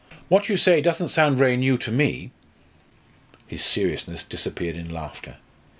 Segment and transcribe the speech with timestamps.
[0.29, 2.31] What you say doesn't sound very new to me!"
[3.45, 5.37] His seriousness disappeared in laughter.